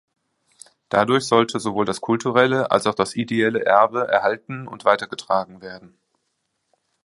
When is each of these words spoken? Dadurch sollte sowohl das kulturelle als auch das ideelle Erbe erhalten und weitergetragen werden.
Dadurch 0.89 1.25
sollte 1.25 1.59
sowohl 1.59 1.85
das 1.85 2.01
kulturelle 2.01 2.71
als 2.71 2.87
auch 2.87 2.95
das 2.95 3.15
ideelle 3.15 3.63
Erbe 3.63 4.07
erhalten 4.07 4.67
und 4.67 4.83
weitergetragen 4.83 5.61
werden. 5.61 5.95